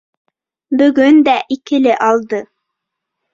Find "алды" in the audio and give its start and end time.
2.07-2.41